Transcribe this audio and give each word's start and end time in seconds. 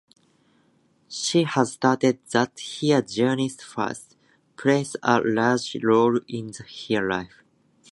She 1.09 1.43
has 1.43 1.73
stated 1.73 2.17
that 2.31 2.59
her 2.81 3.01
Jewish 3.03 3.57
faith 3.57 4.15
plays 4.57 4.95
a 5.03 5.21
large 5.21 5.77
role 5.83 6.19
in 6.27 6.51
her 6.89 7.07
life. 7.07 7.43